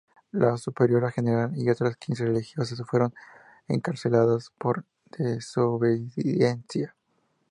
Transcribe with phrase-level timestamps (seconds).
[0.31, 3.13] La superiora general y otras quince religiosas fueron
[3.67, 4.83] encarceladas por
[5.15, 6.95] desobediencia.